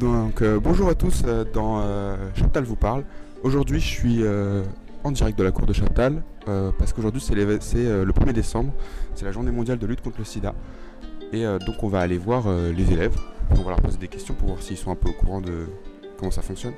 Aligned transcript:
Donc 0.00 0.40
euh, 0.40 0.58
bonjour 0.58 0.88
à 0.88 0.94
tous 0.94 1.24
euh, 1.26 1.44
dans 1.52 1.82
euh, 1.82 2.16
Chaptal 2.34 2.64
vous 2.64 2.74
parle. 2.74 3.04
Aujourd'hui 3.42 3.80
je 3.80 3.86
suis 3.86 4.24
en 5.04 5.10
direct 5.10 5.38
de 5.38 5.44
la 5.44 5.50
cour 5.50 5.66
de 5.66 5.74
Chaptal 5.74 6.22
parce 6.78 6.94
qu'aujourd'hui 6.94 7.20
c'est 7.20 7.34
le 7.34 7.46
1er 7.46 8.32
décembre, 8.32 8.72
c'est 9.14 9.26
la 9.26 9.32
journée 9.32 9.50
mondiale 9.50 9.78
de 9.78 9.86
lutte 9.86 10.00
contre 10.00 10.18
le 10.18 10.24
sida. 10.24 10.54
Et 11.32 11.44
donc 11.66 11.82
on 11.82 11.88
va 11.88 12.00
aller 12.00 12.18
voir 12.18 12.44
les 12.50 12.92
élèves, 12.92 13.14
on 13.50 13.62
va 13.62 13.70
leur 13.70 13.80
poser 13.80 13.98
des 13.98 14.08
questions 14.08 14.34
pour 14.34 14.48
voir 14.48 14.62
s'ils 14.62 14.76
sont 14.76 14.90
un 14.90 14.94
peu 14.94 15.08
au 15.08 15.12
courant 15.12 15.40
de 15.40 15.66
comment 16.18 16.30
ça 16.30 16.42
fonctionne. 16.42 16.74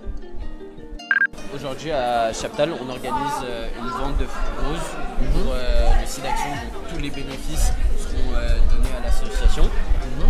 Aujourd'hui 1.55 1.91
à 1.93 2.33
Chaptal, 2.33 2.71
on 2.81 2.89
organise 2.89 3.45
euh, 3.45 3.69
une 3.79 3.89
vente 3.91 4.17
de 4.19 4.25
roses 4.25 5.35
pour 5.35 5.53
euh, 5.53 5.89
le 6.01 6.07
site 6.07 6.23
d'action. 6.23 6.49
Tous 6.89 6.99
les 6.99 7.11
bénéfices 7.11 7.73
seront 7.99 8.35
euh, 8.35 8.57
donnés 8.71 8.89
à 8.99 9.05
l'association. 9.07 9.69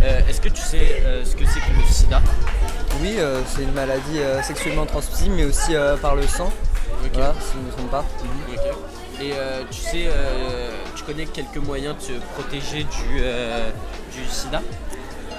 Euh, 0.02 0.20
Est-ce 0.28 0.40
que 0.40 0.48
tu 0.48 0.60
sais 0.60 1.02
ce 1.24 1.36
que 1.36 1.44
c'est 1.46 1.60
que 1.60 1.76
le 1.78 1.84
sida? 1.92 2.20
Oui, 3.00 3.16
c'est 3.46 3.62
une 3.62 3.72
maladie 3.72 4.18
sexuellement 4.42 4.86
transmissible, 4.86 5.34
mais 5.36 5.44
aussi 5.44 5.72
par 6.00 6.14
le 6.16 6.26
sang, 6.26 6.50
Ok. 7.04 7.10
voilà, 7.14 7.34
si 7.40 7.52
je 7.54 7.58
ne 7.58 7.64
me 7.66 7.70
trompe 7.70 7.90
pas. 7.90 8.04
Ok. 8.48 8.58
Et 9.20 9.32
euh, 9.34 9.62
tu 9.70 9.78
sais, 9.80 10.06
euh, 10.08 10.70
tu 10.96 11.04
connais 11.04 11.26
quelques 11.26 11.58
moyens 11.58 11.96
de 11.96 12.02
se 12.02 12.12
protéger 12.34 12.82
du, 12.84 13.20
euh, 13.20 13.70
du 14.12 14.28
sida? 14.28 14.60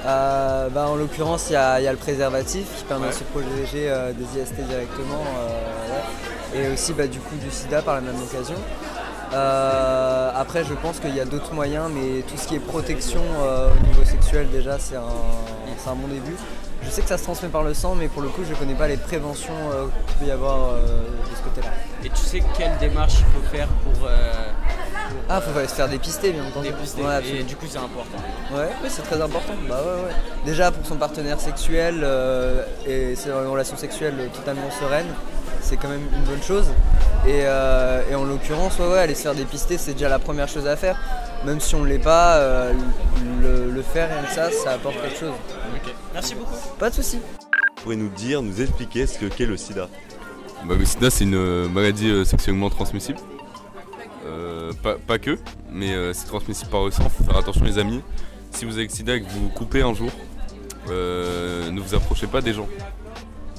Euh, 0.06 0.70
bah, 0.70 0.88
en 0.90 0.96
l'occurrence, 0.96 1.46
il 1.50 1.52
y, 1.54 1.54
y 1.84 1.88
a 1.88 1.92
le 1.92 1.98
préservatif 1.98 2.66
qui 2.78 2.84
permet 2.84 3.06
Ouais. 3.06 3.12
de 3.12 3.16
se 3.16 3.24
protéger 3.24 3.90
euh, 3.90 4.12
des 4.12 4.24
IST 4.42 4.56
directement, 4.68 5.24
euh, 5.38 6.58
ouais. 6.60 6.66
et 6.70 6.74
aussi 6.74 6.94
bah, 6.94 7.08
du 7.08 7.20
coup 7.20 7.36
du 7.38 7.50
sida 7.52 7.82
par 7.82 7.96
la 7.96 8.02
même 8.02 8.22
occasion. 8.22 8.56
Après, 10.36 10.64
je 10.64 10.74
pense 10.74 11.00
qu'il 11.00 11.16
y 11.16 11.20
a 11.20 11.26
d'autres 11.26 11.54
moyens, 11.54 11.90
mais 11.94 12.22
tout 12.24 12.38
ce 12.38 12.48
qui 12.48 12.56
est 12.56 12.60
protection 12.60 13.22
au 13.22 13.88
niveau 13.88 14.04
sexuel, 14.04 14.50
déjà, 14.52 14.78
c'est 14.78 14.96
un, 14.98 15.02
un 15.92 15.96
bon 15.96 16.08
début. 16.08 16.36
Je 16.84 16.90
sais 16.90 17.02
que 17.02 17.08
ça 17.08 17.18
se 17.18 17.24
transmet 17.24 17.50
par 17.50 17.64
le 17.64 17.74
sang, 17.74 17.96
mais 17.96 18.10
pour 18.10 18.22
le 18.22 18.28
coup, 18.30 18.42
je 18.46 18.52
ne 18.52 18.56
connais 18.56 18.76
pas 18.76 18.88
les 18.88 18.98
préventions 18.98 19.54
qu'il 20.08 20.18
peut 20.18 20.26
y 20.26 20.32
avoir 20.32 20.74
de 20.76 21.36
ce 21.36 21.42
côté-là. 21.44 21.72
Et 22.04 22.10
tu 22.10 22.18
sais 22.22 22.44
quelle 22.58 22.78
démarche 22.78 23.14
il 23.20 23.26
faut 23.42 23.48
faire 23.56 23.68
pour, 23.84 24.08
euh, 25.14 25.28
Ah, 25.30 25.38
euh, 25.38 25.42
faut 25.42 25.68
se 25.70 25.74
faire 25.76 25.88
dépister, 25.90 26.32
bien 26.32 26.46
entendu. 26.46 26.70
dépister 26.70 27.02
Ouais, 27.02 27.22
Et 27.28 27.44
du 27.44 27.56
coup, 27.56 27.66
c'est 27.70 27.78
important. 27.78 28.18
Ouais, 28.54 28.70
oui, 28.84 28.90
c'est 28.90 29.02
très 29.04 29.22
important. 29.22 29.54
Bah 29.68 29.82
ouais, 29.82 30.02
ouais. 30.04 30.16
Déjà 30.46 30.72
pour 30.72 30.86
son 30.86 30.96
partenaire 30.96 31.40
sexuel 31.40 32.02
euh, 32.04 32.64
et 32.88 33.16
c'est 33.16 33.30
une 33.30 33.48
relation 33.48 33.78
sexuelle 33.78 34.16
totalement 34.34 34.70
sereine, 34.72 35.08
c'est 35.62 35.78
quand 35.78 35.90
même 35.90 36.08
une 36.16 36.24
bonne 36.24 36.42
chose. 36.44 36.68
Et, 37.26 37.42
euh, 37.46 38.02
et 38.12 38.16
en 38.16 38.26
l'occurrence, 38.26 38.78
ouais, 38.80 38.88
ouais, 38.88 39.00
aller 39.00 39.16
se 39.16 39.22
faire 39.24 39.36
dépister, 39.36 39.78
c'est 39.78 39.94
déjà 39.94 40.10
la 40.10 40.20
première 40.20 40.48
chose 40.50 40.68
à 40.68 40.76
faire. 40.76 40.98
Même 41.46 41.60
si 41.60 41.76
on 41.76 41.82
ne 41.84 41.88
l'est 41.88 42.00
pas, 42.00 42.36
euh, 42.38 42.74
le, 43.42 43.70
le 43.72 43.82
faire 43.82 44.10
rien 44.10 44.24
que 44.24 44.34
ça, 44.34 44.50
ça 44.52 44.72
apporte 44.72 44.96
quelque 45.02 45.20
chose. 45.20 45.32
Ok. 45.76 45.94
Merci 46.14 46.36
beaucoup. 46.36 46.56
Pas 46.80 46.90
de 46.90 46.96
souci. 46.96 47.20
pourriez 47.82 47.98
nous 47.98 48.10
dire, 48.10 48.42
nous 48.42 48.62
expliquer 48.62 49.08
ce 49.08 49.18
que 49.20 49.26
qu'est 49.26 49.46
le 49.46 49.58
sida? 49.58 49.88
Bah, 50.66 50.76
le 50.80 50.86
sida, 50.86 51.10
c'est 51.10 51.26
une 51.26 51.36
euh, 51.36 51.68
maladie 51.68 52.10
euh, 52.10 52.24
sexuellement 52.24 52.70
transmissible. 52.70 53.20
Pas, 54.82 54.96
pas 54.96 55.20
que, 55.20 55.38
mais 55.72 55.94
euh, 55.94 56.14
c'est 56.14 56.26
transmissible 56.26 56.70
par 56.72 56.84
le 56.86 56.92
sang. 56.92 57.08
Faut 57.10 57.24
faire 57.24 57.38
attention, 57.38 57.64
les 57.64 57.78
amis. 57.78 58.02
Si 58.52 58.66
vous 58.66 58.74
avez 58.74 58.84
le 58.84 58.90
sida 58.90 59.16
et 59.16 59.22
que 59.22 59.30
vous 59.30 59.44
vous 59.44 59.50
coupez 59.50 59.82
un 59.82 59.94
jour, 59.94 60.10
euh, 60.90 61.70
ne 61.72 61.80
vous 61.80 61.96
approchez 61.96 62.28
pas 62.28 62.42
des 62.42 62.54
gens. 62.54 62.68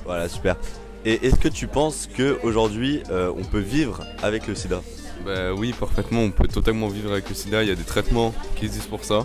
Voilà, 0.04 0.28
super. 0.28 0.56
Et 1.04 1.26
est-ce 1.26 1.36
que 1.36 1.48
tu 1.48 1.66
penses 1.66 2.08
qu'aujourd'hui, 2.16 3.02
euh, 3.10 3.32
on 3.36 3.42
peut 3.44 3.58
vivre 3.58 4.04
avec 4.22 4.46
le 4.46 4.54
sida? 4.54 4.80
Bah 5.24 5.52
oui, 5.54 5.72
parfaitement. 5.72 6.20
On 6.20 6.30
peut 6.30 6.48
totalement 6.48 6.88
vivre 6.88 7.12
avec 7.12 7.28
le 7.28 7.34
sida. 7.34 7.62
Il 7.62 7.68
y 7.68 7.72
a 7.72 7.74
des 7.74 7.84
traitements 7.84 8.34
qui 8.56 8.66
existent 8.66 8.88
pour 8.90 9.04
ça. 9.04 9.24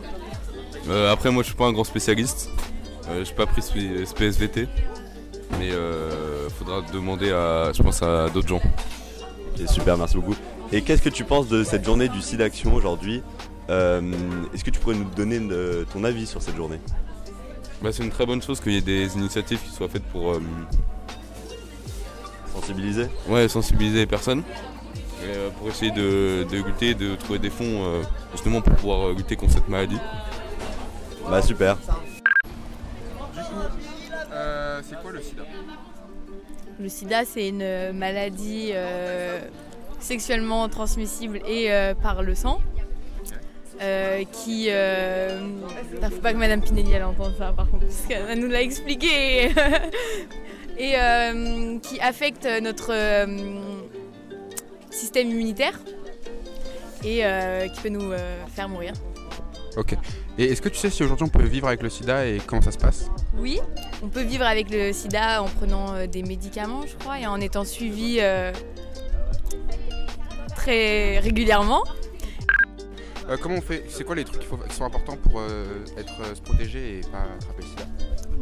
Euh, 0.89 1.11
après, 1.11 1.31
moi, 1.31 1.43
je 1.43 1.47
suis 1.47 1.57
pas 1.57 1.65
un 1.65 1.73
grand 1.73 1.83
spécialiste. 1.83 2.49
Euh, 3.09 3.19
je 3.19 3.23
suis 3.25 3.35
pas 3.35 3.45
pris 3.45 3.61
sp- 3.61 4.05
SPSVT. 4.05 4.67
Mais 5.59 5.71
euh, 5.71 6.47
faudra 6.57 6.81
demander 6.93 7.31
à, 7.31 7.71
je 7.73 7.81
pense, 7.83 8.01
à 8.01 8.29
d'autres 8.29 8.47
gens. 8.47 8.61
Super, 9.67 9.97
merci 9.97 10.15
beaucoup. 10.15 10.35
Et 10.71 10.81
qu'est-ce 10.81 11.01
que 11.01 11.09
tu 11.09 11.23
penses 11.23 11.47
de 11.47 11.63
cette 11.63 11.83
journée 11.83 12.09
du 12.09 12.21
sida 12.21 12.45
action 12.45 12.73
aujourd'hui 12.73 13.23
Euh, 13.69 14.01
Est-ce 14.53 14.63
que 14.63 14.69
tu 14.71 14.79
pourrais 14.79 14.95
nous 14.95 15.09
donner 15.15 15.39
ton 15.91 16.03
avis 16.03 16.25
sur 16.27 16.41
cette 16.41 16.55
journée? 16.55 16.79
Bah, 17.81 17.89
c'est 17.91 18.03
une 18.03 18.09
très 18.09 18.25
bonne 18.25 18.41
chose 18.41 18.59
qu'il 18.59 18.73
y 18.73 18.77
ait 18.77 18.81
des 18.81 19.15
initiatives 19.15 19.59
qui 19.63 19.69
soient 19.71 19.87
faites 19.89 20.03
pour 20.03 20.31
euh, 20.31 20.41
Sensibiliser? 22.53 23.07
Ouais, 23.27 23.47
sensibiliser 23.47 23.99
les 23.99 24.05
personnes. 24.05 24.43
Et, 25.23 25.27
euh, 25.27 25.49
pour 25.57 25.69
essayer 25.69 25.91
de, 25.91 26.45
de 26.49 26.57
lutter, 26.63 26.93
de 26.93 27.15
trouver 27.15 27.39
des 27.39 27.49
fonds 27.49 27.85
euh, 27.85 28.01
justement 28.33 28.61
pour 28.61 28.73
pouvoir 28.75 29.13
lutter 29.13 29.35
contre 29.35 29.53
cette 29.53 29.69
maladie. 29.69 29.97
Bah 31.29 31.41
super. 31.41 31.77
c'est 34.81 35.01
quoi 35.01 35.11
le 35.11 35.21
sida? 35.21 35.43
Le 36.79 36.89
sida, 36.89 37.25
c'est 37.25 37.49
une 37.49 37.91
maladie 37.93 38.71
euh, 38.73 39.41
sexuellement 39.99 40.67
transmissible 40.69 41.41
et 41.47 41.71
euh, 41.71 41.93
par 41.93 42.23
le 42.23 42.35
sang. 42.35 42.61
euh, 43.81 44.23
qui. 44.31 44.67
Euh... 44.69 45.39
putain, 45.91 46.09
faut 46.09 46.17
pas 46.17 46.33
que 46.33 46.37
Madame 46.37 46.61
Pinelli 46.61 46.91
elle 46.93 47.03
entende 47.03 47.33
ça 47.37 47.53
par 47.53 47.69
contre, 47.69 47.85
parce 47.85 48.05
qu'elle 48.07 48.39
nous 48.39 48.49
l'a 48.49 48.61
expliqué. 48.61 49.49
et 50.77 50.93
euh, 50.95 51.77
qui 51.79 51.99
affecte 51.99 52.47
notre 52.61 52.93
système 54.89 55.29
immunitaire 55.29 55.79
et 57.03 57.23
qui 57.73 57.81
peut 57.81 57.89
nous 57.89 58.11
faire 58.53 58.69
mourir. 58.69 58.93
Ok. 59.77 59.95
Et 60.37 60.45
est-ce 60.45 60.61
que 60.61 60.69
tu 60.69 60.77
sais 60.77 60.89
si 60.89 61.03
aujourd'hui 61.03 61.25
on 61.25 61.29
peut 61.29 61.43
vivre 61.43 61.67
avec 61.67 61.83
le 61.83 61.89
sida 61.89 62.25
et 62.25 62.39
comment 62.45 62.61
ça 62.61 62.71
se 62.71 62.77
passe? 62.77 63.11
Oui, 63.37 63.59
on 64.01 64.07
peut 64.07 64.23
vivre 64.23 64.45
avec 64.45 64.69
le 64.71 64.93
sida 64.93 65.43
en 65.43 65.47
prenant 65.47 66.05
des 66.07 66.23
médicaments, 66.23 66.85
je 66.87 66.95
crois, 66.95 67.19
et 67.19 67.27
en 67.27 67.39
étant 67.41 67.65
suivi 67.65 68.19
très 70.69 71.17
régulièrement. 71.19 71.83
Euh, 73.27 73.37
Comment 73.41 73.55
on 73.55 73.61
fait 73.61 73.85
C'est 73.89 74.03
quoi 74.03 74.15
les 74.15 74.23
trucs 74.23 74.43
faut- 74.43 74.57
qui 74.57 74.75
sont 74.75 74.85
importants 74.85 75.17
pour 75.17 75.39
euh, 75.39 75.65
être, 75.97 76.13
euh, 76.21 76.35
se 76.35 76.41
protéger 76.41 76.99
et 76.99 77.01
pas 77.01 77.23
attraper 77.35 77.63
le 77.63 77.67
sida 77.67 77.83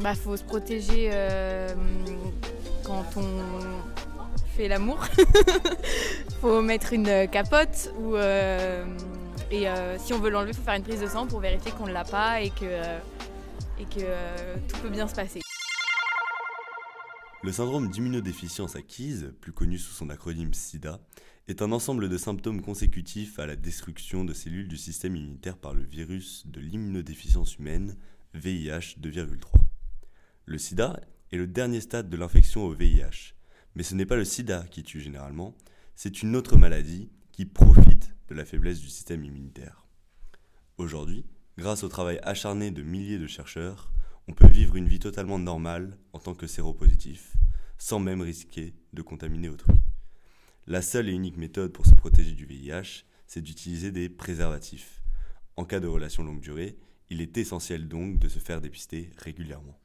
Bah, 0.01 0.13
faut 0.13 0.35
se 0.35 0.43
protéger 0.43 1.09
quand 2.83 3.05
on 3.15 3.23
fait 4.57 4.67
l'amour. 4.67 4.99
faut 6.41 6.61
mettre 6.61 6.91
une 6.93 7.27
capote 7.29 7.93
ou 7.97 8.17
et 9.49 9.65
si 9.99 10.13
on 10.13 10.19
veut 10.19 10.29
l'enlever, 10.29 10.51
faut 10.53 10.61
faire 10.63 10.75
une 10.75 10.83
prise 10.83 10.99
de 11.01 11.07
sang 11.07 11.27
pour 11.27 11.39
vérifier 11.39 11.71
qu'on 11.71 11.87
ne 11.87 11.93
l'a 11.93 12.03
pas 12.03 12.41
et 12.41 12.49
que 12.49 12.65
et 13.79 13.85
que 13.85 14.01
tout 14.67 14.77
peut 14.81 14.89
bien 14.89 15.07
se 15.07 15.15
passer. 15.15 15.39
Le 17.43 17.51
syndrome 17.51 17.87
d'immunodéficience 17.87 18.75
acquise, 18.75 19.31
plus 19.41 19.51
connu 19.51 19.77
sous 19.77 19.93
son 19.93 20.09
acronyme 20.09 20.55
SIDA, 20.55 20.99
est 21.47 21.61
un 21.61 21.71
ensemble 21.71 22.09
de 22.09 22.17
symptômes 22.17 22.63
consécutifs 22.63 23.37
à 23.37 23.45
la 23.45 23.55
destruction 23.55 24.25
de 24.25 24.33
cellules 24.33 24.67
du 24.67 24.75
système 24.75 25.15
immunitaire 25.15 25.57
par 25.57 25.75
le 25.75 25.83
virus 25.83 26.47
de 26.47 26.59
l'immunodéficience 26.59 27.57
humaine, 27.57 27.95
VIH 28.33 28.97
2,3. 28.99 29.51
Le 30.45 30.57
sida 30.57 30.99
est 31.31 31.37
le 31.37 31.45
dernier 31.45 31.79
stade 31.79 32.09
de 32.09 32.17
l'infection 32.17 32.65
au 32.65 32.73
VIH, 32.73 33.35
mais 33.75 33.83
ce 33.83 33.93
n'est 33.93 34.07
pas 34.07 34.15
le 34.15 34.25
sida 34.25 34.65
qui 34.71 34.81
tue 34.81 34.99
généralement, 34.99 35.55
c'est 35.95 36.23
une 36.23 36.35
autre 36.35 36.57
maladie 36.57 37.11
qui 37.31 37.45
profite 37.45 38.15
de 38.29 38.33
la 38.33 38.45
faiblesse 38.45 38.79
du 38.79 38.89
système 38.89 39.23
immunitaire. 39.23 39.85
Aujourd'hui, 40.77 41.23
grâce 41.59 41.83
au 41.83 41.87
travail 41.87 42.19
acharné 42.23 42.71
de 42.71 42.81
milliers 42.81 43.19
de 43.19 43.27
chercheurs, 43.27 43.91
on 44.27 44.33
peut 44.33 44.47
vivre 44.47 44.75
une 44.75 44.87
vie 44.87 44.99
totalement 44.99 45.39
normale 45.39 45.97
en 46.13 46.19
tant 46.19 46.35
que 46.35 46.47
séropositif, 46.47 47.33
sans 47.77 47.99
même 47.99 48.21
risquer 48.21 48.73
de 48.93 49.01
contaminer 49.01 49.49
autrui. 49.49 49.79
La 50.65 50.81
seule 50.81 51.09
et 51.09 51.13
unique 51.13 51.37
méthode 51.37 51.71
pour 51.71 51.85
se 51.85 51.95
protéger 51.95 52.33
du 52.33 52.45
VIH, 52.45 53.05
c'est 53.25 53.41
d'utiliser 53.41 53.91
des 53.91 54.09
préservatifs. 54.09 55.01
En 55.55 55.65
cas 55.65 55.79
de 55.79 55.87
relation 55.87 56.23
longue 56.23 56.41
durée, 56.41 56.77
il 57.09 57.21
est 57.21 57.37
essentiel 57.37 57.87
donc 57.87 58.19
de 58.19 58.27
se 58.27 58.39
faire 58.39 58.59
dépister 58.59 59.11
régulièrement. 59.17 59.79